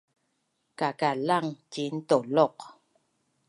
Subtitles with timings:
[0.79, 2.57] kakalang ciin tau’loq